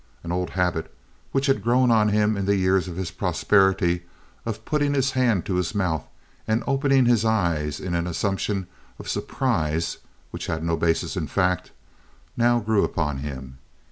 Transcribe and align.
An 0.23 0.31
old 0.31 0.49
habit 0.57 0.91
which 1.31 1.45
had 1.45 1.61
grown 1.61 1.91
on 1.91 2.09
him 2.09 2.35
in 2.35 2.47
the 2.47 2.55
years 2.55 2.87
of 2.87 2.95
his 2.97 3.11
prosperity 3.11 4.01
of 4.47 4.65
putting 4.65 4.95
his 4.95 5.11
hand 5.11 5.45
to 5.45 5.57
his 5.57 5.75
mouth 5.75 6.07
and 6.47 6.63
of 6.63 6.69
opening 6.69 7.05
his 7.05 7.23
eyes 7.23 7.79
in 7.79 7.93
an 7.93 8.07
assumption 8.07 8.65
of 8.97 9.07
surprise, 9.07 9.97
which 10.31 10.47
had 10.47 10.63
no 10.63 10.75
basis 10.75 11.15
in 11.15 11.27
fact, 11.27 11.69
now 12.35 12.59
grew 12.59 12.83
upon 12.83 13.17
him. 13.19 13.59